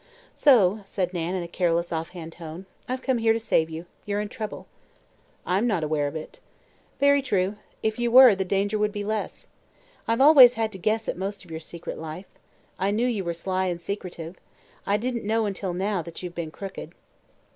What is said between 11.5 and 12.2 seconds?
your secret